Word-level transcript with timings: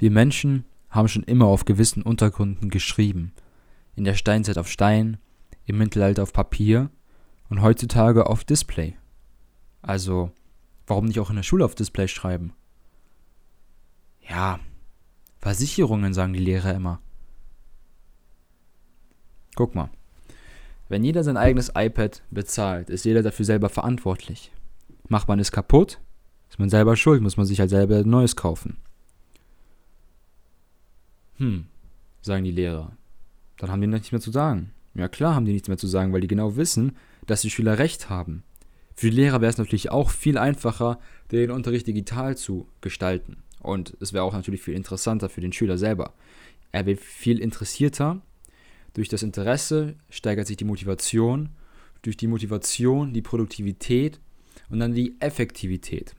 Wir 0.00 0.10
Menschen 0.10 0.64
haben 0.88 1.08
schon 1.08 1.24
immer 1.24 1.44
auf 1.44 1.66
gewissen 1.66 2.02
Untergründen 2.02 2.70
geschrieben. 2.70 3.34
In 3.96 4.04
der 4.04 4.14
Steinzeit 4.14 4.56
auf 4.56 4.66
Stein, 4.66 5.18
im 5.66 5.76
Mittelalter 5.76 6.22
auf 6.22 6.32
Papier 6.32 6.88
und 7.50 7.60
heutzutage 7.60 8.24
auf 8.24 8.42
Display. 8.42 8.96
Also, 9.82 10.32
warum 10.86 11.04
nicht 11.04 11.20
auch 11.20 11.28
in 11.28 11.36
der 11.36 11.42
Schule 11.42 11.66
auf 11.66 11.74
Display 11.74 12.08
schreiben? 12.08 12.54
Ja, 14.26 14.58
Versicherungen, 15.38 16.14
sagen 16.14 16.32
die 16.32 16.38
Lehrer 16.38 16.74
immer. 16.74 17.02
Guck 19.54 19.74
mal. 19.74 19.90
Wenn 20.88 21.04
jeder 21.04 21.24
sein 21.24 21.36
eigenes 21.36 21.72
iPad 21.74 22.22
bezahlt, 22.30 22.88
ist 22.88 23.04
jeder 23.04 23.22
dafür 23.22 23.44
selber 23.44 23.68
verantwortlich. 23.68 24.50
Macht 25.08 25.28
man 25.28 25.40
es 25.40 25.52
kaputt, 25.52 26.00
ist 26.48 26.58
man 26.58 26.70
selber 26.70 26.96
schuld, 26.96 27.20
muss 27.20 27.36
man 27.36 27.44
sich 27.44 27.60
halt 27.60 27.68
selber 27.68 27.98
ein 27.98 28.08
neues 28.08 28.34
kaufen. 28.34 28.78
Hm, 31.40 31.66
sagen 32.22 32.44
die 32.44 32.52
Lehrer. 32.52 32.96
Dann 33.56 33.70
haben 33.70 33.80
die 33.80 33.88
nichts 33.88 34.12
mehr 34.12 34.20
zu 34.20 34.30
sagen. 34.30 34.70
Ja 34.94 35.08
klar 35.08 35.34
haben 35.34 35.44
die 35.44 35.52
nichts 35.52 35.68
mehr 35.68 35.78
zu 35.78 35.88
sagen, 35.88 36.12
weil 36.12 36.20
die 36.20 36.28
genau 36.28 36.56
wissen, 36.56 36.96
dass 37.26 37.42
die 37.42 37.50
Schüler 37.50 37.78
recht 37.78 38.08
haben. 38.08 38.44
Für 38.94 39.10
die 39.10 39.16
Lehrer 39.16 39.40
wäre 39.40 39.50
es 39.50 39.58
natürlich 39.58 39.90
auch 39.90 40.10
viel 40.10 40.38
einfacher, 40.38 41.00
den 41.32 41.50
Unterricht 41.50 41.86
digital 41.86 42.36
zu 42.36 42.68
gestalten. 42.80 43.38
Und 43.60 43.96
es 44.00 44.12
wäre 44.12 44.24
auch 44.24 44.34
natürlich 44.34 44.62
viel 44.62 44.74
interessanter 44.74 45.28
für 45.28 45.40
den 45.40 45.52
Schüler 45.52 45.78
selber. 45.78 46.14
Er 46.72 46.86
wird 46.86 47.00
viel 47.00 47.40
interessierter 47.40 48.22
durch 48.94 49.08
das 49.08 49.22
Interesse 49.22 49.94
steigert 50.08 50.46
sich 50.46 50.56
die 50.56 50.64
Motivation, 50.64 51.50
durch 52.02 52.16
die 52.16 52.26
Motivation 52.26 53.12
die 53.12 53.22
Produktivität 53.22 54.20
und 54.68 54.80
dann 54.80 54.94
die 54.94 55.16
Effektivität. 55.20 56.14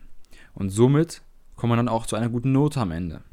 Und 0.53 0.69
somit 0.69 1.21
kommt 1.55 1.69
man 1.69 1.77
dann 1.77 1.89
auch 1.89 2.05
zu 2.05 2.15
einer 2.15 2.29
guten 2.29 2.51
Note 2.51 2.79
am 2.79 2.91
Ende. 2.91 3.23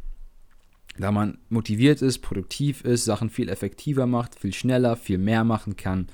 Da 0.99 1.13
man 1.13 1.39
motiviert 1.49 2.03
ist, 2.03 2.19
produktiv 2.19 2.85
ist, 2.85 3.05
Sachen 3.05 3.31
viel 3.31 3.49
effektiver 3.49 4.07
macht, 4.07 4.35
viel 4.35 4.53
schneller, 4.53 4.97
viel 4.97 5.19
mehr 5.19 5.45
machen 5.45 5.77
kann. 5.77 6.09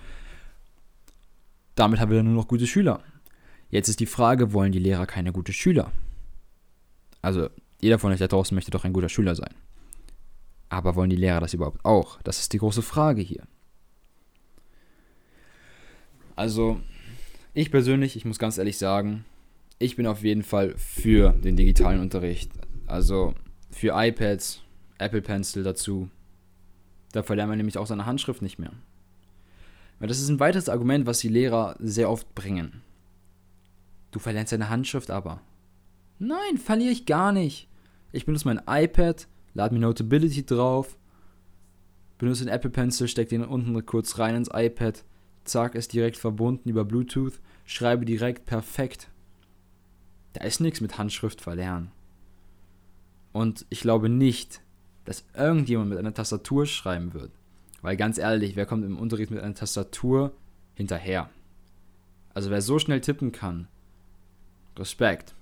Damit 1.74 2.00
haben 2.00 2.10
wir 2.10 2.18
dann 2.18 2.27
nur 2.27 2.34
noch 2.34 2.48
gute 2.48 2.66
Schüler. 2.66 3.02
Jetzt 3.70 3.88
ist 3.88 4.00
die 4.00 4.06
Frage, 4.06 4.52
wollen 4.52 4.72
die 4.72 4.78
Lehrer 4.78 5.06
keine 5.06 5.32
guten 5.32 5.52
Schüler? 5.52 5.90
Also 7.22 7.48
jeder 7.80 7.98
von 7.98 8.12
euch 8.12 8.18
da 8.18 8.28
draußen 8.28 8.55
möchte 8.55 8.70
doch 8.70 8.84
ein 8.84 8.92
guter 8.92 9.08
Schüler 9.08 9.34
sein. 9.34 9.55
Aber 10.68 10.96
wollen 10.96 11.10
die 11.10 11.16
Lehrer 11.16 11.40
das 11.40 11.55
überhaupt 11.55 11.84
auch? 11.84 12.20
Das 12.22 12.40
ist 12.40 12.52
die 12.52 12.58
große 12.58 12.82
Frage 12.82 13.22
hier. 13.22 13.42
Also, 16.36 16.80
ich 17.52 17.70
persönlich, 17.70 18.16
ich 18.16 18.24
muss 18.24 18.38
ganz 18.38 18.58
ehrlich 18.58 18.77
sagen, 18.77 19.24
ich 19.78 19.96
bin 19.96 20.06
auf 20.06 20.22
jeden 20.22 20.42
Fall 20.42 20.74
für 20.77 21.30
den 21.30 21.56
digitalen 21.56 22.00
Unterricht. 22.00 22.50
Also 22.86 23.34
für 23.70 23.92
iPads, 23.94 24.63
Apple 25.05 25.22
Pencil 25.22 25.62
dazu. 25.62 26.08
Da 27.12 27.22
verlernt 27.22 27.50
man 27.50 27.58
nämlich 27.58 27.78
auch 27.78 27.86
seine 27.86 28.06
Handschrift 28.06 28.42
nicht 28.42 28.58
mehr. 28.58 28.72
Weil 29.98 30.08
das 30.08 30.20
ist 30.20 30.28
ein 30.28 30.41
weiteres 30.41 30.69
Argument, 30.69 31.06
was 31.06 31.20
die 31.20 31.28
Lehrer 31.28 31.77
sehr 31.78 32.11
oft 32.11 32.34
bringen. 32.34 32.83
Du 34.11 34.19
verlernst 34.19 34.52
deine 34.52 34.69
Handschrift 34.69 35.11
aber. 35.11 35.41
Nein, 36.19 36.58
verliere 36.58 36.92
ich 36.92 37.06
gar 37.06 37.33
nicht. 37.33 37.69
Ich 38.12 38.27
benutze 38.27 38.46
mein 38.46 38.62
iPad, 38.66 39.27
lade 39.55 39.74
mir 39.74 39.80
Notability 39.80 40.46
drauf, 40.46 40.96
benutze 42.18 42.44
den 42.44 42.52
Apple 42.52 42.70
Pencil, 42.70 43.08
stecke 43.08 43.30
den 43.30 43.44
unten 43.44 43.84
kurz 43.86 44.18
rein 44.18 44.36
ins 44.36 44.50
iPad, 44.52 45.05
zack, 45.44 45.74
ist 45.74 45.92
direkt 45.92 46.16
verbunden 46.16 46.68
über 46.68 46.84
Bluetooth, 46.84 47.41
schreibe 47.64 48.05
direkt 48.05 48.46
perfekt. 48.46 49.08
Da 50.33 50.44
ist 50.44 50.61
nichts 50.61 50.80
mit 50.80 50.98
Handschrift 50.98 51.41
verlernen. 51.41 51.91
Und 53.33 53.66
ich 53.68 53.80
glaube 53.80 54.08
nicht, 54.08 54.61
dass 55.05 55.24
irgendjemand 55.34 55.91
mit 55.91 55.98
einer 55.98 56.14
Tastatur 56.14 56.66
schreiben 56.66 57.14
wird. 57.14 57.30
Weil 57.83 57.97
ganz 57.97 58.19
ehrlich, 58.19 58.56
wer 58.56 58.66
kommt 58.66 58.84
im 58.84 58.98
Unterricht 58.98 59.30
mit 59.30 59.41
einer 59.41 59.55
Tastatur 59.55 60.33
hinterher? 60.74 61.28
Also 62.33 62.51
wer 62.51 62.62
so 62.62 62.78
schnell 62.78 63.01
tippen 63.01 63.30
kann, 63.30 63.68
Respekt. 64.78 65.34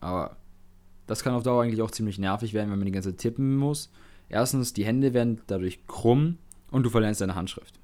Aber 0.00 0.36
das 1.06 1.22
kann 1.22 1.34
auf 1.34 1.42
Dauer 1.42 1.62
eigentlich 1.62 1.82
auch 1.82 1.90
ziemlich 1.90 2.18
nervig 2.18 2.54
werden, 2.54 2.70
wenn 2.70 2.78
man 2.78 2.86
die 2.86 2.92
ganze 2.92 3.10
Zeit 3.10 3.18
tippen 3.18 3.56
muss. 3.56 3.90
Erstens, 4.28 4.72
die 4.72 4.84
Hände 4.84 5.12
werden 5.12 5.40
dadurch 5.46 5.86
krumm 5.86 6.38
und 6.70 6.84
du 6.84 6.90
verlernst 6.90 7.20
deine 7.20 7.34
Handschrift. 7.34 7.78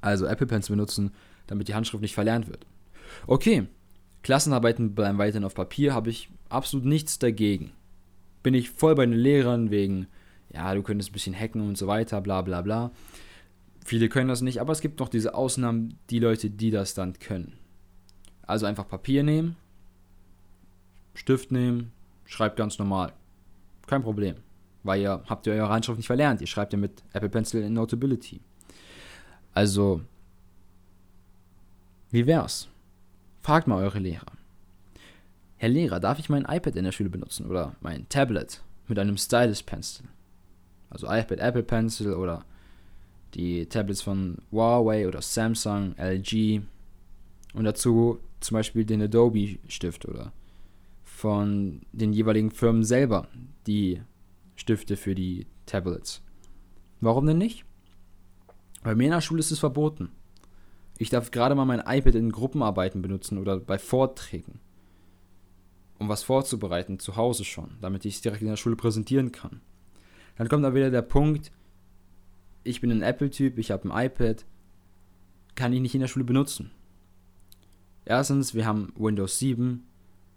Also 0.00 0.26
Apple 0.26 0.46
Pens 0.46 0.68
benutzen, 0.68 1.12
damit 1.46 1.68
die 1.68 1.74
Handschrift 1.74 2.02
nicht 2.02 2.14
verlernt 2.14 2.48
wird. 2.48 2.66
Okay, 3.26 3.66
Klassenarbeiten 4.22 4.94
bleiben 4.94 5.18
weiterhin 5.18 5.44
auf 5.44 5.54
Papier, 5.54 5.94
habe 5.94 6.10
ich 6.10 6.28
absolut 6.48 6.86
nichts 6.86 7.18
dagegen. 7.18 7.72
Bin 8.42 8.54
ich 8.54 8.70
voll 8.70 8.94
bei 8.94 9.06
den 9.06 9.14
Lehrern 9.14 9.70
wegen, 9.70 10.06
ja, 10.50 10.74
du 10.74 10.82
könntest 10.82 11.10
ein 11.10 11.12
bisschen 11.12 11.34
hacken 11.34 11.60
und 11.60 11.76
so 11.76 11.86
weiter, 11.86 12.20
bla 12.20 12.42
bla 12.42 12.62
bla. 12.62 12.90
Viele 13.84 14.08
können 14.08 14.28
das 14.28 14.42
nicht, 14.42 14.60
aber 14.60 14.72
es 14.72 14.80
gibt 14.80 15.00
noch 15.00 15.08
diese 15.08 15.34
Ausnahmen, 15.34 15.98
die 16.10 16.18
Leute, 16.18 16.50
die 16.50 16.70
das 16.70 16.94
dann 16.94 17.18
können. 17.18 17.54
Also 18.42 18.66
einfach 18.66 18.88
Papier 18.88 19.22
nehmen, 19.22 19.56
Stift 21.14 21.52
nehmen, 21.52 21.92
schreibt 22.24 22.56
ganz 22.56 22.78
normal. 22.78 23.12
Kein 23.86 24.02
Problem. 24.02 24.36
Weil 24.82 25.00
ihr 25.00 25.22
habt 25.26 25.46
ja 25.46 25.54
eure 25.54 25.70
Handschrift 25.70 25.98
nicht 25.98 26.06
verlernt. 26.06 26.40
Ihr 26.40 26.46
schreibt 26.46 26.72
ja 26.72 26.78
mit 26.78 27.02
Apple 27.12 27.28
Pencil 27.28 27.62
in 27.62 27.72
Notability. 27.72 28.40
Also, 29.54 30.02
wie 32.10 32.26
wär's? 32.26 32.68
Fragt 33.42 33.66
mal 33.66 33.82
eure 33.82 33.98
Lehrer. 33.98 34.32
Herr 35.56 35.68
Lehrer, 35.68 35.98
darf 35.98 36.18
ich 36.18 36.28
mein 36.28 36.44
iPad 36.44 36.76
in 36.76 36.84
der 36.84 36.92
Schule 36.92 37.10
benutzen 37.10 37.46
oder 37.46 37.74
mein 37.80 38.08
Tablet 38.08 38.62
mit 38.86 38.98
einem 38.98 39.16
Stylus 39.16 39.62
Pencil? 39.62 40.06
Also 40.90 41.06
iPad, 41.06 41.38
Apple 41.38 41.62
Pencil 41.62 42.14
oder 42.14 42.44
die 43.34 43.66
Tablets 43.66 44.02
von 44.02 44.38
Huawei 44.50 45.06
oder 45.06 45.20
Samsung, 45.20 45.94
LG 45.98 46.62
und 47.54 47.64
dazu 47.64 48.20
zum 48.40 48.54
Beispiel 48.54 48.84
den 48.84 49.02
Adobe 49.02 49.58
Stift 49.68 50.06
oder 50.06 50.32
von 51.04 51.80
den 51.92 52.12
jeweiligen 52.12 52.50
Firmen 52.50 52.84
selber 52.84 53.26
die 53.66 54.00
Stifte 54.56 54.96
für 54.96 55.14
die 55.14 55.46
Tablets. 55.66 56.22
Warum 57.00 57.26
denn 57.26 57.38
nicht? 57.38 57.64
Bei 58.82 58.94
mir 58.94 59.04
in 59.04 59.10
der 59.10 59.20
Schule 59.20 59.40
ist 59.40 59.50
es 59.50 59.58
verboten. 59.58 60.10
Ich 60.96 61.10
darf 61.10 61.30
gerade 61.30 61.54
mal 61.54 61.64
mein 61.64 61.82
iPad 61.84 62.14
in 62.14 62.32
Gruppenarbeiten 62.32 63.02
benutzen 63.02 63.38
oder 63.38 63.58
bei 63.58 63.78
Vorträgen, 63.78 64.60
um 65.98 66.08
was 66.08 66.22
vorzubereiten, 66.22 66.98
zu 66.98 67.16
Hause 67.16 67.44
schon, 67.44 67.76
damit 67.80 68.04
ich 68.04 68.16
es 68.16 68.20
direkt 68.20 68.42
in 68.42 68.48
der 68.48 68.56
Schule 68.56 68.76
präsentieren 68.76 69.30
kann. 69.30 69.60
Dann 70.38 70.48
kommt 70.48 70.64
da 70.64 70.72
wieder 70.72 70.90
der 70.90 71.02
Punkt, 71.02 71.50
ich 72.62 72.80
bin 72.80 72.92
ein 72.92 73.02
Apple-Typ, 73.02 73.58
ich 73.58 73.72
habe 73.72 73.92
ein 73.92 74.06
iPad, 74.06 74.46
kann 75.56 75.72
ich 75.72 75.80
nicht 75.80 75.94
in 75.94 76.00
der 76.00 76.06
Schule 76.06 76.24
benutzen. 76.24 76.70
Erstens, 78.04 78.54
wir 78.54 78.64
haben 78.64 78.92
Windows 78.96 79.40
7, 79.40 79.84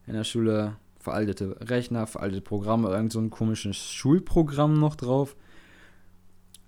in 0.08 0.14
der 0.14 0.24
Schule 0.24 0.78
veraltete 1.00 1.56
Rechner, 1.70 2.08
veraltete 2.08 2.42
Programme, 2.42 2.90
irgend 2.90 3.14
so 3.14 3.20
ein 3.20 3.30
komisches 3.30 3.78
Schulprogramm 3.78 4.80
noch 4.80 4.96
drauf. 4.96 5.36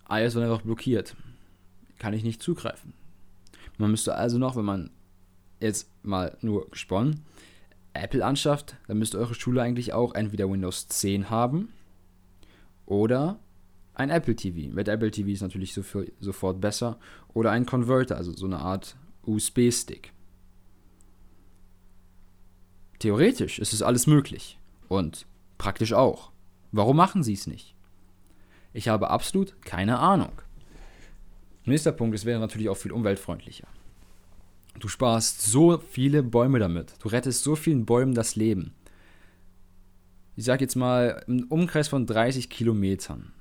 Alles 0.06 0.36
wird 0.36 0.46
einfach 0.46 0.62
blockiert. 0.62 1.16
Kann 1.98 2.14
ich 2.14 2.24
nicht 2.24 2.42
zugreifen. 2.42 2.94
Man 3.80 3.90
müsste 3.90 4.16
also 4.16 4.38
noch, 4.38 4.56
wenn 4.56 4.66
man 4.66 4.92
jetzt 5.60 5.90
mal 6.04 6.38
nur 6.42 6.70
gesponnen, 6.70 7.22
Apple 7.94 8.24
anschafft, 8.24 8.76
dann 8.88 9.00
müsste 9.00 9.18
eure 9.18 9.34
Schule 9.34 9.62
eigentlich 9.62 9.94
auch 9.94 10.14
entweder 10.14 10.50
Windows 10.50 10.88
10 10.88 11.32
haben 11.32 11.70
oder 12.86 13.40
ein 13.94 14.10
Apple 14.10 14.36
TV. 14.36 14.74
Mit 14.74 14.88
Apple 14.88 15.12
TV 15.12 15.30
ist 15.30 15.42
natürlich 15.42 15.74
sofort 15.74 16.60
besser. 16.60 16.98
Oder 17.34 17.52
ein 17.52 17.66
Converter, 17.66 18.18
also 18.18 18.34
so 18.34 18.46
eine 18.46 18.60
Art 18.60 18.96
USB-Stick. 19.24 20.12
Theoretisch 23.00 23.60
ist 23.60 23.74
es 23.74 23.82
alles 23.82 24.08
möglich. 24.08 24.60
Und 24.88 25.26
praktisch 25.58 25.94
auch. 25.94 26.32
Warum 26.72 26.98
machen 26.98 27.24
sie 27.24 27.34
es 27.34 27.48
nicht? 27.48 27.76
Ich 28.74 28.88
habe 28.88 29.12
absolut 29.12 29.62
keine 29.62 30.00
Ahnung. 30.00 30.42
Nächster 31.66 31.92
Punkt, 31.92 32.16
es 32.16 32.26
wäre 32.26 32.40
natürlich 32.40 32.70
auch 32.70 32.78
viel 32.78 32.92
umweltfreundlicher. 32.92 33.68
Du 34.80 34.88
sparst 34.88 35.42
so 35.42 35.78
viele 35.78 36.24
Bäume 36.24 36.60
damit. 36.60 36.96
Du 37.00 37.10
rettest 37.10 37.44
so 37.44 37.56
vielen 37.56 37.86
Bäumen 37.86 38.16
das 38.16 38.36
Leben. 38.36 38.74
Ich 40.36 40.46
sag 40.46 40.62
jetzt 40.62 40.76
mal, 40.76 41.24
im 41.28 41.44
Umkreis 41.44 41.88
von 41.88 42.08
30 42.08 42.50
Kilometern 42.50 43.32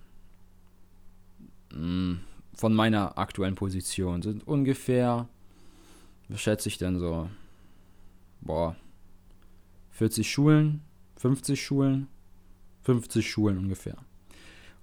hm, 1.73 2.21
von 2.55 2.75
meiner 2.75 3.17
aktuellen 3.17 3.55
Position 3.55 4.21
sind 4.21 4.47
ungefähr, 4.47 5.29
was 6.29 6.41
schätze 6.41 6.69
ich 6.69 6.77
denn 6.77 6.99
so? 6.99 7.31
Boah, 8.43 8.77
40 9.93 10.31
Schulen, 10.31 10.83
50 11.17 11.65
Schulen, 11.65 12.09
50 12.83 13.31
Schulen 13.31 13.57
ungefähr. 13.57 13.97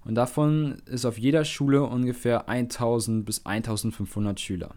Und 0.04 0.16
davon 0.16 0.82
ist 0.86 1.04
auf 1.04 1.18
jeder 1.18 1.44
Schule 1.44 1.84
ungefähr 1.84 2.48
1000 2.48 3.24
bis 3.24 3.44
1500 3.46 4.40
Schüler. 4.40 4.74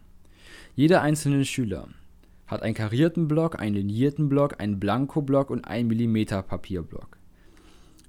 Jeder 0.76 1.02
einzelne 1.02 1.46
Schüler 1.46 1.88
hat 2.46 2.62
einen 2.62 2.76
karierten 2.76 3.28
Block, 3.28 3.60
einen 3.60 3.76
linierten 3.76 4.30
Block, 4.30 4.60
einen 4.60 4.80
Blankoblock 4.80 5.50
und 5.50 5.66
einen 5.66 5.88
Millimeter 5.88 6.44
Papierblock. 6.44 7.23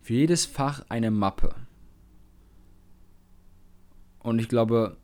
Für 0.05 0.12
jedes 0.12 0.45
Fach 0.45 0.85
eine 0.91 1.11
Mappe. 1.11 1.55
Und 4.19 4.39
ich 4.39 4.51
glaube, 4.51 4.99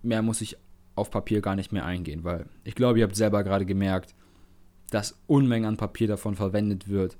mehr 0.00 0.22
muss 0.22 0.40
ich 0.40 0.56
auf 0.94 1.10
Papier 1.10 1.42
gar 1.42 1.56
nicht 1.56 1.72
mehr 1.72 1.84
eingehen, 1.84 2.24
weil 2.24 2.46
ich 2.64 2.74
glaube, 2.74 2.98
ihr 2.98 3.04
habt 3.04 3.16
selber 3.16 3.44
gerade 3.44 3.66
gemerkt, 3.66 4.14
dass 4.88 5.20
Unmengen 5.26 5.68
an 5.68 5.76
Papier 5.76 6.08
davon 6.08 6.36
verwendet 6.36 6.88
wird. 6.88 7.18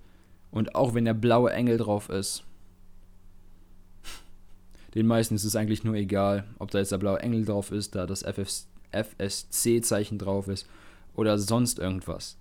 Und 0.51 0.75
auch 0.75 0.95
wenn 0.95 1.05
der 1.05 1.13
blaue 1.13 1.53
Engel 1.53 1.77
drauf 1.77 2.09
ist, 2.09 2.43
den 4.95 5.07
meisten 5.07 5.35
ist 5.35 5.45
es 5.45 5.57
eigentlich 5.57 5.85
nur 5.85 5.95
egal, 5.95 6.45
ob 6.59 6.71
da 6.71 6.79
jetzt 6.79 6.93
der 6.93 6.97
blaue 6.97 7.21
Engel 7.21 7.45
drauf 7.45 7.71
ist, 7.71 7.95
da 7.95 8.07
das 8.07 8.23
FSC-Zeichen 8.23 10.17
drauf 10.17 10.49
ist 10.49 10.67
oder 11.15 11.39
sonst 11.39 11.79
irgendwas. 11.79 12.39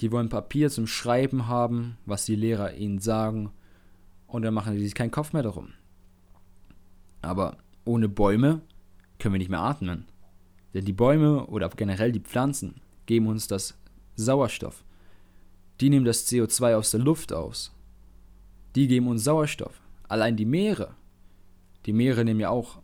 Die 0.00 0.12
wollen 0.12 0.28
Papier 0.28 0.70
zum 0.70 0.86
Schreiben 0.86 1.46
haben, 1.46 1.98
was 2.06 2.24
die 2.24 2.36
Lehrer 2.36 2.74
ihnen 2.74 2.98
sagen, 2.98 3.52
und 4.26 4.42
dann 4.42 4.54
machen 4.54 4.74
die 4.74 4.84
sich 4.84 4.94
keinen 4.94 5.10
Kopf 5.10 5.32
mehr 5.32 5.42
darum. 5.42 5.72
Aber 7.20 7.58
ohne 7.84 8.08
Bäume 8.08 8.62
können 9.18 9.34
wir 9.34 9.38
nicht 9.38 9.50
mehr 9.50 9.60
atmen. 9.60 10.06
Denn 10.72 10.84
die 10.84 10.92
Bäume 10.92 11.46
oder 11.46 11.68
generell 11.70 12.12
die 12.12 12.20
Pflanzen 12.20 12.80
geben 13.06 13.26
uns 13.26 13.48
das 13.48 13.76
Sauerstoff. 14.14 14.84
Die 15.80 15.90
nehmen 15.90 16.04
das 16.04 16.26
CO2 16.28 16.76
aus 16.76 16.90
der 16.92 17.00
Luft 17.00 17.32
aus. 17.32 17.74
Die 18.76 18.86
geben 18.86 19.08
uns 19.08 19.24
Sauerstoff. 19.24 19.82
Allein 20.08 20.36
die 20.36 20.44
Meere. 20.44 20.94
Die 21.86 21.92
Meere 21.92 22.24
nehmen 22.24 22.40
ja 22.40 22.50
auch 22.50 22.78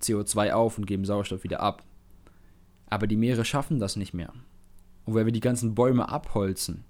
CO2 0.00 0.52
auf 0.52 0.78
und 0.78 0.86
geben 0.86 1.04
Sauerstoff 1.04 1.44
wieder 1.44 1.60
ab. 1.60 1.84
Aber 2.86 3.06
die 3.06 3.16
Meere 3.16 3.44
schaffen 3.44 3.78
das 3.78 3.96
nicht 3.96 4.14
mehr. 4.14 4.32
Und 5.08 5.14
wenn 5.14 5.24
wir 5.24 5.32
die 5.32 5.40
ganzen 5.40 5.74
Bäume 5.74 6.10
abholzen, 6.10 6.84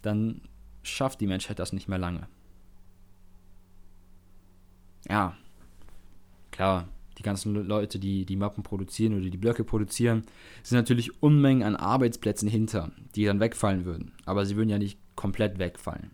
dann 0.00 0.40
schafft 0.82 1.20
die 1.20 1.26
Menschheit 1.26 1.58
das 1.58 1.74
nicht 1.74 1.86
mehr 1.86 1.98
lange. 1.98 2.28
Ja, 5.06 5.36
klar, 6.52 6.88
die 7.18 7.22
ganzen 7.22 7.54
Leute, 7.54 7.98
die 7.98 8.24
die 8.24 8.36
Mappen 8.36 8.62
produzieren 8.62 9.12
oder 9.12 9.28
die 9.28 9.36
Blöcke 9.36 9.64
produzieren, 9.64 10.24
sind 10.62 10.78
natürlich 10.78 11.22
Unmengen 11.22 11.62
an 11.62 11.76
Arbeitsplätzen 11.76 12.48
hinter, 12.48 12.90
die 13.14 13.26
dann 13.26 13.38
wegfallen 13.38 13.84
würden. 13.84 14.12
Aber 14.24 14.46
sie 14.46 14.56
würden 14.56 14.70
ja 14.70 14.78
nicht 14.78 14.98
komplett 15.14 15.58
wegfallen. 15.58 16.10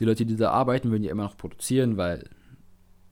Die 0.00 0.06
Leute, 0.06 0.24
die 0.24 0.36
da 0.36 0.50
arbeiten, 0.50 0.90
würden 0.90 1.04
ja 1.04 1.10
immer 1.10 1.24
noch 1.24 1.36
produzieren, 1.36 1.98
weil 1.98 2.30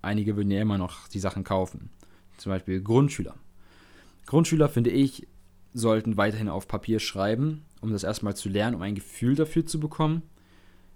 einige 0.00 0.36
würden 0.36 0.50
ja 0.52 0.62
immer 0.62 0.78
noch 0.78 1.06
die 1.08 1.20
Sachen 1.20 1.44
kaufen. 1.44 1.90
Zum 2.38 2.48
Beispiel 2.48 2.80
Grundschüler. 2.80 3.34
Grundschüler, 4.24 4.70
finde 4.70 4.88
ich, 4.88 5.26
sollten 5.74 6.16
weiterhin 6.16 6.48
auf 6.48 6.68
Papier 6.68 6.98
schreiben, 6.98 7.64
um 7.80 7.92
das 7.92 8.04
erstmal 8.04 8.36
zu 8.36 8.48
lernen, 8.48 8.76
um 8.76 8.82
ein 8.82 8.94
Gefühl 8.94 9.34
dafür 9.34 9.66
zu 9.66 9.80
bekommen. 9.80 10.22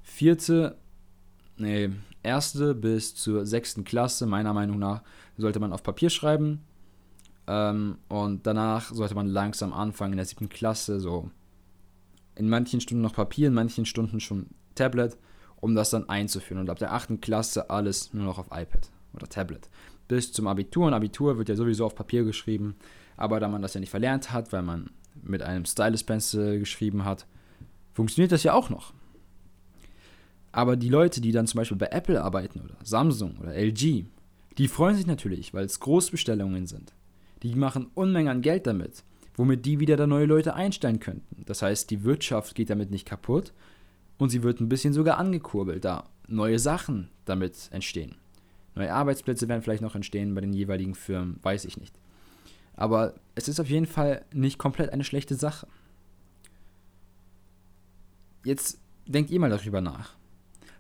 Vierte, 0.03 0.77
nee, 1.57 1.91
erste 2.23 2.75
bis 2.75 3.15
zur 3.15 3.47
sechsten 3.47 3.85
Klasse, 3.85 4.27
meiner 4.27 4.53
Meinung 4.53 4.79
nach, 4.79 5.03
sollte 5.37 5.61
man 5.61 5.73
auf 5.73 5.83
Papier 5.83 6.11
schreiben. 6.11 6.63
Ähm, 7.47 7.99
und 8.09 8.47
danach 8.47 8.93
sollte 8.93 9.15
man 9.15 9.27
langsam 9.27 9.73
anfangen 9.73 10.15
in 10.15 10.19
der 10.19 10.27
siebten 10.27 10.49
Klasse, 10.49 11.01
so 11.01 11.31
in 12.35 12.49
manchen 12.49 12.81
Stunden 12.81 13.03
noch 13.03 13.15
Papier, 13.15 13.49
in 13.49 13.55
manchen 13.55 13.87
Stunden 13.87 14.21
schon 14.21 14.47
Tablet, 14.75 15.17
um 15.57 15.75
das 15.75 15.91
dann 15.91 16.09
einzuführen. 16.09 16.61
Und 16.61 16.71
ab 16.71 16.79
der 16.79 16.93
achten 16.93 17.21
Klasse 17.21 17.71
alles 17.71 18.13
nur 18.13 18.25
noch 18.25 18.39
auf 18.39 18.49
iPad 18.49 18.91
oder 19.15 19.29
Tablet. 19.29 19.71
Bis 20.09 20.33
zum 20.33 20.47
Abitur. 20.47 20.87
Und 20.87 20.95
Abitur 20.95 21.39
wird 21.39 21.49
ja 21.49 21.57
sowieso 21.57 21.87
auf 21.87 21.95
Papier 21.95 22.25
geschrieben. 22.25 22.77
Aber 23.17 23.41
da 23.41 23.49
man 23.49 23.63
das 23.63 23.75
ja 23.75 23.81
nicht 23.81 23.91
verlernt 23.91 24.33
hat, 24.33 24.53
weil 24.53 24.63
man 24.63 24.91
mit 25.23 25.43
einem 25.43 25.65
Stylus 25.65 26.05
Pencil 26.05 26.59
geschrieben 26.59 27.05
hat, 27.05 27.27
funktioniert 27.93 28.33
das 28.33 28.43
ja 28.43 28.53
auch 28.53 28.71
noch. 28.71 28.93
Aber 30.53 30.77
die 30.77 30.89
Leute, 30.89 31.21
die 31.21 31.33
dann 31.33 31.47
zum 31.47 31.59
Beispiel 31.59 31.77
bei 31.77 31.89
Apple 31.89 32.23
arbeiten 32.23 32.61
oder 32.61 32.77
Samsung 32.83 33.37
oder 33.41 33.55
LG, 33.55 34.05
die 34.59 34.69
freuen 34.69 34.97
sich 34.97 35.07
natürlich, 35.07 35.53
weil 35.53 35.67
es 35.67 35.81
Großbestellungen 35.81 36.67
sind. 36.67 36.95
Die 37.43 37.55
machen 37.55 37.91
Unmengen 37.95 38.31
an 38.31 38.43
Geld 38.43 38.67
damit, 38.67 39.05
womit 39.37 39.67
die 39.67 39.81
wieder 39.81 39.97
da 39.97 40.07
neue 40.07 40.25
Leute 40.25 40.55
einstellen 40.55 40.99
könnten. 40.99 41.45
Das 41.45 41.61
heißt, 41.61 41.91
die 41.91 42.05
Wirtschaft 42.05 42.55
geht 42.55 42.71
damit 42.71 42.91
nicht 42.91 43.07
kaputt 43.07 43.53
und 44.19 44.31
sie 44.31 44.43
wird 44.43 44.61
ein 44.61 44.69
bisschen 44.69 44.95
sogar 44.95 45.19
angekurbelt, 45.19 45.85
da 45.85 46.05
neue 46.27 46.59
Sachen 46.59 47.11
damit 47.27 47.69
entstehen. 47.71 48.17
Neue 48.75 48.93
Arbeitsplätze 48.93 49.49
werden 49.49 49.63
vielleicht 49.63 49.83
noch 49.83 49.95
entstehen 49.95 50.35
bei 50.35 50.41
den 50.41 50.53
jeweiligen 50.53 50.95
Firmen, 50.95 51.39
weiß 51.43 51.65
ich 51.67 51.77
nicht. 51.79 51.95
Aber 52.77 53.15
es 53.35 53.49
ist 53.49 53.59
auf 53.59 53.69
jeden 53.69 53.87
Fall 53.87 54.25
nicht 54.33 54.59
komplett 54.59 54.91
eine 54.93 55.05
schlechte 55.05 55.35
Sache. 55.35 55.67
Jetzt 58.45 58.79
denkt 59.07 59.31
ihr 59.31 59.41
mal 59.41 59.51
darüber 59.51 59.81
nach. 59.81 60.15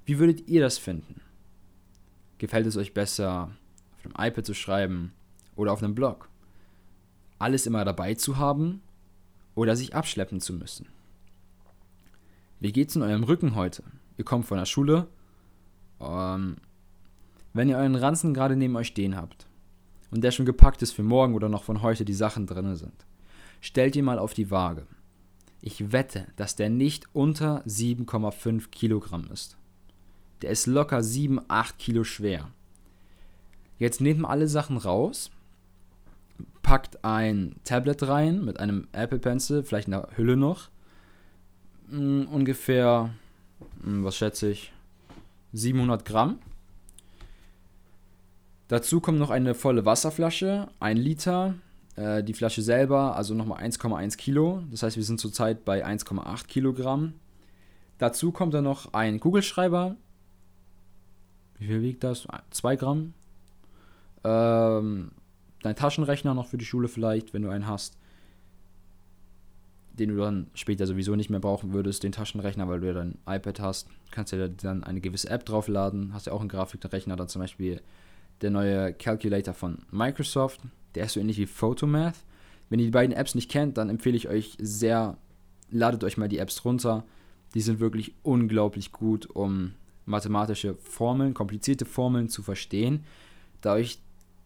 Wie 0.04 0.18
würdet 0.18 0.46
ihr 0.48 0.60
das 0.60 0.78
finden? 0.78 1.20
Gefällt 2.38 2.66
es 2.66 2.76
euch 2.76 2.94
besser, 2.94 3.50
auf 3.96 4.04
einem 4.04 4.30
iPad 4.30 4.46
zu 4.46 4.54
schreiben 4.54 5.12
oder 5.56 5.72
auf 5.72 5.82
einem 5.82 5.94
Blog? 5.94 6.28
Alles 7.38 7.66
immer 7.66 7.84
dabei 7.84 8.14
zu 8.14 8.36
haben 8.36 8.82
oder 9.54 9.74
sich 9.74 9.94
abschleppen 9.94 10.40
zu 10.40 10.52
müssen? 10.52 10.86
Wie 12.60 12.72
geht's 12.72 12.94
in 12.94 13.02
eurem 13.02 13.24
Rücken 13.24 13.54
heute? 13.54 13.82
Ihr 14.16 14.24
kommt 14.24 14.46
von 14.46 14.58
der 14.58 14.66
Schule. 14.66 15.08
Ähm, 16.00 16.56
wenn 17.52 17.68
ihr 17.68 17.78
euren 17.78 17.96
Ranzen 17.96 18.34
gerade 18.34 18.54
neben 18.54 18.76
euch 18.76 18.88
stehen 18.88 19.16
habt 19.16 19.45
und 20.10 20.22
der 20.22 20.30
schon 20.30 20.46
gepackt 20.46 20.82
ist 20.82 20.92
für 20.92 21.02
morgen 21.02 21.34
oder 21.34 21.48
noch 21.48 21.64
von 21.64 21.82
heute 21.82 22.04
die 22.04 22.14
Sachen 22.14 22.46
drin 22.46 22.76
sind, 22.76 23.06
stellt 23.60 23.96
ihn 23.96 24.04
mal 24.04 24.18
auf 24.18 24.34
die 24.34 24.50
Waage. 24.50 24.86
Ich 25.60 25.92
wette, 25.92 26.26
dass 26.36 26.56
der 26.56 26.70
nicht 26.70 27.06
unter 27.12 27.62
7,5 27.66 28.70
Kilogramm 28.70 29.28
ist. 29.32 29.56
Der 30.42 30.50
ist 30.50 30.66
locker 30.66 31.02
7, 31.02 31.40
8 31.48 31.78
Kilo 31.78 32.04
schwer. 32.04 32.50
Jetzt 33.78 34.00
nehmt 34.00 34.20
mal 34.20 34.28
alle 34.28 34.48
Sachen 34.48 34.76
raus, 34.76 35.30
packt 36.62 37.04
ein 37.04 37.56
Tablet 37.64 38.06
rein 38.08 38.44
mit 38.44 38.58
einem 38.60 38.88
Apple 38.92 39.18
Pencil, 39.18 39.62
vielleicht 39.62 39.88
einer 39.88 40.08
Hülle 40.16 40.36
noch. 40.36 40.68
Mm, 41.88 42.22
ungefähr, 42.24 43.10
mm, 43.82 44.04
was 44.04 44.16
schätze 44.16 44.50
ich, 44.50 44.72
700 45.52 46.04
Gramm. 46.04 46.38
Dazu 48.68 49.00
kommt 49.00 49.18
noch 49.18 49.30
eine 49.30 49.54
volle 49.54 49.84
Wasserflasche, 49.84 50.68
ein 50.80 50.96
Liter. 50.96 51.54
Äh, 51.94 52.22
die 52.22 52.34
Flasche 52.34 52.62
selber, 52.62 53.16
also 53.16 53.34
nochmal 53.34 53.62
1,1 53.62 54.16
Kilo. 54.16 54.62
Das 54.70 54.82
heißt, 54.82 54.96
wir 54.96 55.04
sind 55.04 55.20
zurzeit 55.20 55.64
bei 55.64 55.86
1,8 55.86 56.46
Kilogramm. 56.46 57.14
Dazu 57.98 58.32
kommt 58.32 58.52
dann 58.54 58.64
noch 58.64 58.92
ein 58.92 59.20
Kugelschreiber, 59.20 59.96
wie 61.58 61.66
viel 61.66 61.82
wiegt 61.82 62.04
das? 62.04 62.26
2 62.50 62.76
Gramm. 62.76 63.14
Ähm, 64.24 65.12
dein 65.62 65.76
Taschenrechner 65.76 66.34
noch 66.34 66.48
für 66.48 66.58
die 66.58 66.64
Schule 66.64 66.88
vielleicht, 66.88 67.32
wenn 67.32 67.42
du 67.42 67.48
einen 67.50 67.66
hast. 67.66 67.96
Den 69.92 70.10
du 70.10 70.16
dann 70.16 70.48
später 70.52 70.86
sowieso 70.86 71.16
nicht 71.16 71.30
mehr 71.30 71.40
brauchen 71.40 71.72
würdest, 71.72 72.02
den 72.02 72.12
Taschenrechner, 72.12 72.68
weil 72.68 72.80
du 72.80 72.88
ja 72.88 72.92
dein 72.92 73.16
iPad 73.26 73.60
hast. 73.60 73.88
Kannst 74.10 74.32
ja 74.32 74.48
dann 74.48 74.84
eine 74.84 75.00
gewisse 75.00 75.30
App 75.30 75.46
draufladen. 75.46 76.12
Hast 76.12 76.26
ja 76.26 76.32
auch 76.32 76.40
einen 76.40 76.50
Grafikrechner, 76.50 77.16
dann 77.16 77.28
zum 77.28 77.40
Beispiel 77.40 77.80
der 78.42 78.50
neue 78.50 78.92
Calculator 78.92 79.54
von 79.54 79.78
Microsoft. 79.90 80.60
Der 80.94 81.04
ist 81.04 81.12
so 81.12 81.20
ähnlich 81.20 81.38
wie 81.38 81.46
Photomath. 81.46 82.16
Wenn 82.68 82.80
ihr 82.80 82.86
die 82.86 82.92
beiden 82.92 83.16
Apps 83.16 83.34
nicht 83.34 83.50
kennt, 83.50 83.78
dann 83.78 83.90
empfehle 83.90 84.16
ich 84.16 84.28
euch 84.28 84.56
sehr, 84.60 85.16
ladet 85.70 86.04
euch 86.04 86.16
mal 86.16 86.28
die 86.28 86.38
Apps 86.38 86.64
runter. 86.64 87.04
Die 87.54 87.60
sind 87.60 87.80
wirklich 87.80 88.14
unglaublich 88.22 88.92
gut, 88.92 89.26
um 89.26 89.72
mathematische 90.06 90.74
Formeln, 90.76 91.34
komplizierte 91.34 91.84
Formeln 91.84 92.28
zu 92.28 92.42
verstehen, 92.42 93.04
da 93.60 93.74
euch 93.74 93.98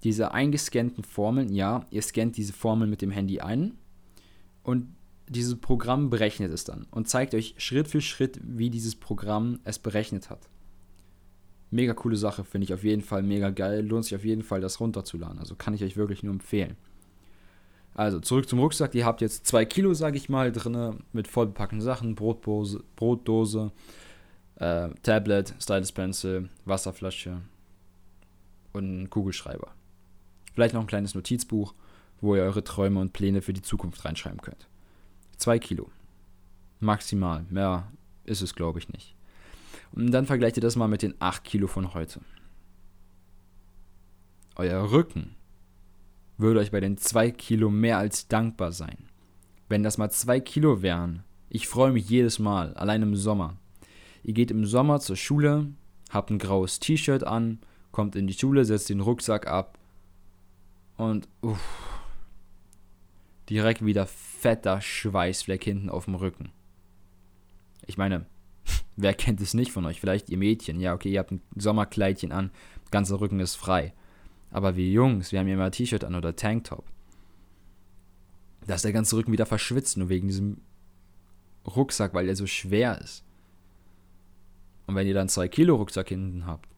diese 0.02 0.32
eingescannten 0.32 1.04
Formeln, 1.04 1.52
ja, 1.52 1.84
ihr 1.90 2.02
scannt 2.02 2.36
diese 2.36 2.54
Formeln 2.54 2.90
mit 2.90 3.02
dem 3.02 3.10
Handy 3.10 3.40
ein 3.40 3.74
und 4.62 4.88
dieses 5.28 5.56
Programm 5.56 6.10
berechnet 6.10 6.52
es 6.52 6.64
dann 6.64 6.86
und 6.90 7.08
zeigt 7.08 7.34
euch 7.34 7.54
Schritt 7.58 7.86
für 7.86 8.00
Schritt, 8.00 8.40
wie 8.42 8.70
dieses 8.70 8.96
Programm 8.96 9.60
es 9.64 9.78
berechnet 9.78 10.30
hat. 10.30 10.48
Mega 11.70 11.94
coole 11.94 12.16
Sache, 12.16 12.44
finde 12.44 12.64
ich 12.64 12.74
auf 12.74 12.82
jeden 12.84 13.02
Fall 13.02 13.22
mega 13.22 13.50
geil. 13.50 13.86
Lohnt 13.86 14.04
sich 14.04 14.16
auf 14.16 14.24
jeden 14.24 14.42
Fall, 14.42 14.60
das 14.60 14.80
runterzuladen. 14.80 15.38
Also 15.38 15.54
kann 15.54 15.74
ich 15.74 15.84
euch 15.84 15.96
wirklich 15.96 16.22
nur 16.22 16.32
empfehlen. 16.32 16.76
Also 17.94 18.20
zurück 18.20 18.48
zum 18.48 18.58
Rucksack. 18.58 18.94
Ihr 18.94 19.04
habt 19.04 19.20
jetzt 19.20 19.46
zwei 19.46 19.64
Kilo, 19.64 19.94
sage 19.94 20.16
ich 20.16 20.28
mal, 20.28 20.52
drin 20.52 21.04
mit 21.12 21.28
vollbepackten 21.28 21.80
Sachen, 21.80 22.14
Brotdose, 22.14 22.82
Brotdose 22.96 23.72
äh, 24.60 24.90
Tablet, 25.02 25.54
Stylus 25.58 25.90
Pencil, 25.90 26.48
Wasserflasche 26.64 27.40
und 28.72 28.84
einen 28.84 29.10
Kugelschreiber. 29.10 29.72
Vielleicht 30.54 30.74
noch 30.74 30.82
ein 30.82 30.86
kleines 30.86 31.14
Notizbuch, 31.14 31.74
wo 32.20 32.36
ihr 32.36 32.42
eure 32.42 32.62
Träume 32.62 33.00
und 33.00 33.12
Pläne 33.12 33.42
für 33.42 33.52
die 33.52 33.62
Zukunft 33.62 34.04
reinschreiben 34.04 34.40
könnt. 34.40 34.68
Zwei 35.36 35.58
Kilo. 35.58 35.90
Maximal. 36.78 37.44
Mehr 37.48 37.90
ist 38.24 38.42
es, 38.42 38.54
glaube 38.54 38.78
ich, 38.78 38.90
nicht. 38.90 39.16
Und 39.92 40.10
dann 40.10 40.26
vergleicht 40.26 40.56
ihr 40.56 40.62
das 40.62 40.76
mal 40.76 40.88
mit 40.88 41.02
den 41.02 41.14
8 41.18 41.44
Kilo 41.44 41.66
von 41.66 41.94
heute. 41.94 42.20
Euer 44.56 44.90
Rücken 44.90 45.34
würde 46.38 46.60
euch 46.60 46.70
bei 46.70 46.80
den 46.80 46.96
2 46.96 47.30
Kilo 47.32 47.70
mehr 47.70 47.98
als 47.98 48.28
dankbar 48.28 48.72
sein. 48.72 49.08
Wenn 49.68 49.82
das 49.82 49.98
mal 49.98 50.10
2 50.10 50.40
Kilo 50.40 50.82
wären, 50.82 51.22
ich 51.48 51.66
freue 51.66 51.92
mich 51.92 52.08
jedes 52.08 52.38
Mal, 52.38 52.74
allein 52.74 53.02
im 53.02 53.16
Sommer, 53.16 53.56
Ihr 54.22 54.34
geht 54.34 54.50
im 54.50 54.66
Sommer 54.66 55.00
zur 55.00 55.16
Schule, 55.16 55.68
habt 56.10 56.30
ein 56.30 56.38
graues 56.38 56.78
T-Shirt 56.78 57.24
an, 57.24 57.58
kommt 57.90 58.16
in 58.16 58.26
die 58.26 58.34
Schule, 58.34 58.64
setzt 58.64 58.90
den 58.90 59.00
Rucksack 59.00 59.46
ab 59.46 59.78
und 60.96 61.28
uff, 61.40 62.00
direkt 63.48 63.84
wieder 63.84 64.06
fetter 64.06 64.80
Schweißfleck 64.80 65.64
hinten 65.64 65.88
auf 65.88 66.04
dem 66.04 66.14
Rücken. 66.14 66.52
Ich 67.86 67.96
meine, 67.96 68.26
wer 69.02 69.14
kennt 69.14 69.40
es 69.40 69.54
nicht 69.54 69.72
von 69.72 69.86
euch? 69.86 70.00
Vielleicht 70.00 70.30
ihr 70.30 70.38
Mädchen. 70.38 70.80
Ja, 70.80 70.94
okay, 70.94 71.10
ihr 71.10 71.18
habt 71.18 71.32
ein 71.32 71.42
Sommerkleidchen 71.56 72.32
an, 72.32 72.50
ganzer 72.90 73.20
Rücken 73.20 73.40
ist 73.40 73.56
frei. 73.56 73.92
Aber 74.50 74.76
wir 74.76 74.88
Jungs, 74.88 75.32
wir 75.32 75.38
haben 75.38 75.48
ja 75.48 75.54
immer 75.54 75.70
T-Shirt 75.70 76.04
an 76.04 76.14
oder 76.14 76.34
Tanktop. 76.34 76.84
Da 78.66 78.74
ist 78.74 78.84
der 78.84 78.92
ganze 78.92 79.16
Rücken 79.16 79.32
wieder 79.32 79.46
verschwitzt, 79.46 79.96
nur 79.96 80.08
wegen 80.08 80.28
diesem 80.28 80.58
Rucksack, 81.66 82.14
weil 82.14 82.26
der 82.26 82.36
so 82.36 82.46
schwer 82.46 83.00
ist. 83.00 83.24
Und 84.86 84.94
wenn 84.96 85.06
ihr 85.06 85.14
dann 85.14 85.28
2 85.28 85.48
Kilo 85.48 85.76
Rucksack 85.76 86.08
hinten 86.08 86.46
habt, 86.46 86.68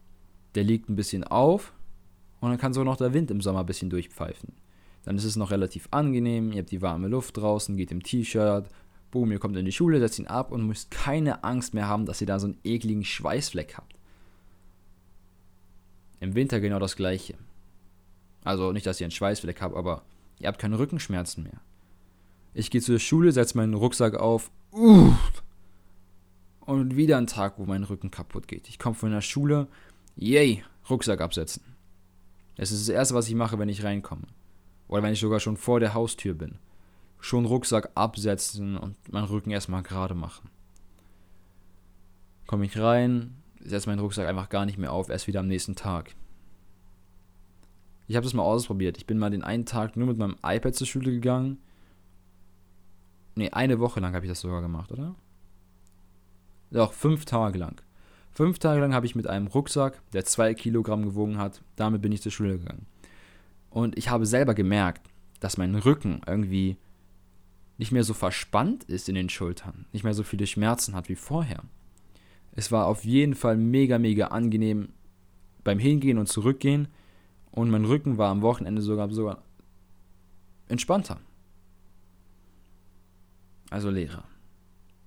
der 0.54 0.64
liegt 0.64 0.90
ein 0.90 0.96
bisschen 0.96 1.24
auf 1.24 1.72
und 2.40 2.50
dann 2.50 2.58
kann 2.58 2.74
so 2.74 2.84
noch 2.84 2.96
der 2.96 3.14
Wind 3.14 3.30
im 3.30 3.40
Sommer 3.40 3.60
ein 3.60 3.66
bisschen 3.66 3.90
durchpfeifen. 3.90 4.52
Dann 5.04 5.16
ist 5.16 5.24
es 5.24 5.36
noch 5.36 5.50
relativ 5.50 5.88
angenehm, 5.90 6.52
ihr 6.52 6.60
habt 6.60 6.70
die 6.70 6.82
warme 6.82 7.08
Luft 7.08 7.36
draußen, 7.36 7.76
geht 7.76 7.90
im 7.90 8.02
T-Shirt, 8.02 8.68
boom, 9.12 9.30
ihr 9.30 9.38
kommt 9.38 9.56
in 9.56 9.64
die 9.64 9.70
Schule, 9.70 10.00
setzt 10.00 10.18
ihn 10.18 10.26
ab 10.26 10.50
und 10.50 10.66
müsst 10.66 10.90
keine 10.90 11.44
Angst 11.44 11.74
mehr 11.74 11.86
haben, 11.86 12.06
dass 12.06 12.20
ihr 12.20 12.26
da 12.26 12.40
so 12.40 12.48
einen 12.48 12.58
ekligen 12.64 13.04
Schweißfleck 13.04 13.76
habt. 13.76 13.94
Im 16.18 16.34
Winter 16.34 16.58
genau 16.58 16.80
das 16.80 16.96
gleiche. 16.96 17.34
Also 18.42 18.72
nicht, 18.72 18.86
dass 18.86 19.00
ihr 19.00 19.04
einen 19.04 19.12
Schweißfleck 19.12 19.62
habt, 19.62 19.76
aber 19.76 20.02
ihr 20.40 20.48
habt 20.48 20.58
keine 20.58 20.78
Rückenschmerzen 20.78 21.44
mehr. 21.44 21.60
Ich 22.54 22.70
gehe 22.70 22.80
zur 22.80 22.98
Schule, 22.98 23.30
setze 23.30 23.56
meinen 23.56 23.74
Rucksack 23.74 24.16
auf. 24.16 24.50
Uff, 24.72 25.42
und 26.64 26.96
wieder 26.96 27.18
ein 27.18 27.26
Tag, 27.26 27.54
wo 27.58 27.64
mein 27.64 27.84
Rücken 27.84 28.10
kaputt 28.10 28.46
geht. 28.48 28.68
Ich 28.68 28.78
komme 28.78 28.94
von 28.94 29.10
der 29.10 29.20
Schule. 29.20 29.66
Yay, 30.16 30.64
Rucksack 30.88 31.20
absetzen. 31.20 31.62
Es 32.56 32.70
ist 32.70 32.88
das 32.88 32.94
erste, 32.94 33.14
was 33.14 33.28
ich 33.28 33.34
mache, 33.34 33.58
wenn 33.58 33.68
ich 33.68 33.82
reinkomme. 33.82 34.26
Oder 34.88 35.02
wenn 35.02 35.12
ich 35.12 35.20
sogar 35.20 35.40
schon 35.40 35.56
vor 35.56 35.80
der 35.80 35.94
Haustür 35.94 36.34
bin. 36.34 36.58
Schon 37.22 37.46
Rucksack 37.46 37.90
absetzen 37.94 38.76
und 38.76 38.96
meinen 39.12 39.26
Rücken 39.26 39.52
erstmal 39.52 39.84
gerade 39.84 40.14
machen. 40.14 40.50
Komme 42.48 42.64
ich 42.64 42.76
rein, 42.76 43.36
setze 43.60 43.88
meinen 43.88 44.00
Rucksack 44.00 44.26
einfach 44.26 44.48
gar 44.48 44.66
nicht 44.66 44.76
mehr 44.76 44.92
auf, 44.92 45.08
erst 45.08 45.28
wieder 45.28 45.38
am 45.38 45.46
nächsten 45.46 45.76
Tag. 45.76 46.16
Ich 48.08 48.16
habe 48.16 48.24
das 48.24 48.34
mal 48.34 48.42
ausprobiert. 48.42 48.96
Ich 48.98 49.06
bin 49.06 49.18
mal 49.18 49.30
den 49.30 49.44
einen 49.44 49.66
Tag 49.66 49.96
nur 49.96 50.08
mit 50.08 50.18
meinem 50.18 50.36
iPad 50.42 50.74
zur 50.74 50.88
Schule 50.88 51.12
gegangen. 51.12 51.58
Ne, 53.36 53.52
eine 53.52 53.78
Woche 53.78 54.00
lang 54.00 54.16
habe 54.16 54.26
ich 54.26 54.30
das 54.30 54.40
sogar 54.40 54.60
gemacht, 54.60 54.90
oder? 54.90 55.14
Doch, 56.72 56.92
fünf 56.92 57.24
Tage 57.24 57.56
lang. 57.56 57.80
Fünf 58.32 58.58
Tage 58.58 58.80
lang 58.80 58.94
habe 58.94 59.06
ich 59.06 59.14
mit 59.14 59.28
einem 59.28 59.46
Rucksack, 59.46 60.02
der 60.12 60.24
zwei 60.24 60.54
Kilogramm 60.54 61.04
gewogen 61.04 61.38
hat, 61.38 61.62
damit 61.76 62.02
bin 62.02 62.10
ich 62.10 62.20
zur 62.20 62.32
Schule 62.32 62.58
gegangen. 62.58 62.86
Und 63.70 63.96
ich 63.96 64.10
habe 64.10 64.26
selber 64.26 64.54
gemerkt, 64.54 65.08
dass 65.38 65.56
mein 65.56 65.76
Rücken 65.76 66.20
irgendwie 66.26 66.78
nicht 67.82 67.90
mehr 67.90 68.04
so 68.04 68.14
verspannt 68.14 68.84
ist 68.84 69.08
in 69.08 69.16
den 69.16 69.28
Schultern, 69.28 69.86
nicht 69.90 70.04
mehr 70.04 70.14
so 70.14 70.22
viele 70.22 70.46
Schmerzen 70.46 70.94
hat 70.94 71.08
wie 71.08 71.16
vorher. 71.16 71.64
Es 72.52 72.70
war 72.70 72.86
auf 72.86 73.04
jeden 73.04 73.34
Fall 73.34 73.56
mega, 73.56 73.98
mega 73.98 74.28
angenehm 74.28 74.90
beim 75.64 75.80
Hingehen 75.80 76.18
und 76.18 76.28
Zurückgehen 76.28 76.86
und 77.50 77.70
mein 77.70 77.84
Rücken 77.84 78.18
war 78.18 78.30
am 78.30 78.40
Wochenende 78.40 78.82
sogar, 78.82 79.10
sogar 79.10 79.42
entspannter. 80.68 81.18
Also 83.68 83.90
Lehrer, 83.90 84.22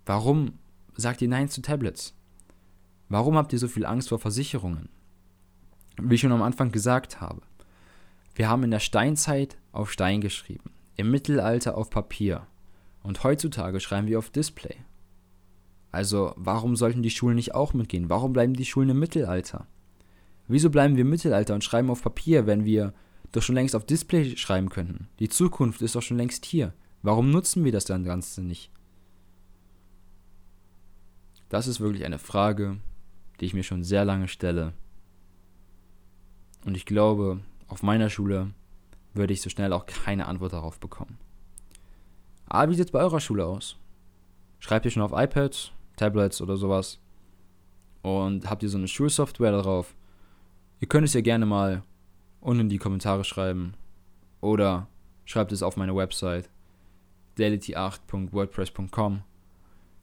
warum 0.05 0.59
sagt 0.97 1.21
ihr 1.21 1.29
Nein 1.29 1.47
zu 1.47 1.61
Tablets? 1.61 2.13
Warum 3.07 3.37
habt 3.37 3.53
ihr 3.53 3.59
so 3.59 3.69
viel 3.69 3.85
Angst 3.85 4.09
vor 4.09 4.19
Versicherungen? 4.19 4.89
Wie 6.01 6.15
ich 6.15 6.19
schon 6.19 6.33
am 6.33 6.41
Anfang 6.41 6.73
gesagt 6.73 7.21
habe, 7.21 7.41
wir 8.33 8.49
haben 8.49 8.63
in 8.63 8.71
der 8.71 8.81
Steinzeit 8.81 9.55
auf 9.71 9.93
Stein 9.93 10.19
geschrieben, 10.19 10.71
im 10.97 11.09
Mittelalter 11.09 11.77
auf 11.77 11.89
Papier 11.89 12.45
und 13.05 13.23
heutzutage 13.23 13.79
schreiben 13.79 14.07
wir 14.07 14.19
auf 14.19 14.29
Display. 14.29 14.75
Also 15.91 16.33
warum 16.35 16.75
sollten 16.75 17.03
die 17.03 17.09
Schulen 17.09 17.35
nicht 17.35 17.55
auch 17.55 17.73
mitgehen? 17.73 18.09
Warum 18.09 18.33
bleiben 18.33 18.53
die 18.53 18.65
Schulen 18.65 18.89
im 18.89 18.99
Mittelalter? 18.99 19.67
Wieso 20.47 20.69
bleiben 20.69 20.95
wir 20.95 21.01
im 21.01 21.09
Mittelalter 21.09 21.53
und 21.53 21.63
schreiben 21.63 21.89
auf 21.89 22.03
Papier, 22.03 22.45
wenn 22.45 22.65
wir 22.65 22.93
doch 23.31 23.41
schon 23.41 23.55
längst 23.55 23.75
auf 23.75 23.85
Display 23.85 24.35
schreiben 24.35 24.69
könnten? 24.69 25.07
Die 25.19 25.29
Zukunft 25.29 25.81
ist 25.81 25.95
doch 25.95 26.01
schon 26.01 26.17
längst 26.17 26.45
hier. 26.45 26.73
Warum 27.01 27.31
nutzen 27.31 27.63
wir 27.63 27.71
das 27.71 27.85
dann 27.85 28.03
Ganze 28.03 28.41
nicht? 28.41 28.71
Das 31.49 31.67
ist 31.67 31.79
wirklich 31.79 32.05
eine 32.05 32.19
Frage, 32.19 32.77
die 33.39 33.45
ich 33.45 33.53
mir 33.53 33.63
schon 33.63 33.83
sehr 33.83 34.03
lange 34.03 34.27
stelle. 34.27 34.73
Und 36.65 36.75
ich 36.75 36.85
glaube, 36.85 37.39
auf 37.67 37.83
meiner 37.83 38.09
Schule 38.09 38.51
würde 39.13 39.33
ich 39.33 39.41
so 39.41 39.49
schnell 39.49 39.71
auch 39.71 39.85
keine 39.85 40.25
Antwort 40.25 40.53
darauf 40.53 40.79
bekommen. 40.79 41.17
Aber 42.47 42.71
wie 42.71 42.75
sieht 42.75 42.85
es 42.85 42.91
bei 42.91 42.99
eurer 42.99 43.19
Schule 43.19 43.45
aus? 43.45 43.77
Schreibt 44.59 44.85
ihr 44.85 44.91
schon 44.91 45.03
auf 45.03 45.13
iPads, 45.13 45.71
Tablets 45.95 46.41
oder 46.41 46.57
sowas? 46.57 46.99
Und 48.01 48.49
habt 48.49 48.63
ihr 48.63 48.69
so 48.69 48.77
eine 48.77 48.87
Schulsoftware 48.87 49.51
darauf? 49.51 49.95
Ihr 50.79 50.87
könnt 50.87 51.07
es 51.07 51.13
ja 51.13 51.21
gerne 51.21 51.45
mal 51.45 51.83
unten 52.39 52.61
in 52.61 52.69
die 52.69 52.77
Kommentare 52.77 53.23
schreiben. 53.23 53.73
Oder 54.41 54.87
schreibt 55.25 55.51
es 55.51 55.63
auf 55.63 55.77
meine 55.77 55.95
Website 55.95 56.49
dailyti8.wordpress.com. 57.37 59.21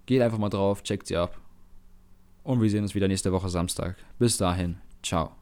Geht 0.07 0.23
einfach 0.23 0.39
mal 0.39 0.49
drauf, 0.49 0.83
checkt 0.83 1.07
sie 1.07 1.17
ab. 1.17 1.41
Und 2.43 2.61
wir 2.61 2.69
sehen 2.69 2.83
uns 2.83 2.95
wieder 2.95 3.09
nächste 3.09 3.33
Woche 3.33 3.49
Samstag. 3.49 3.97
Bis 4.19 4.37
dahin, 4.37 4.79
ciao. 5.03 5.42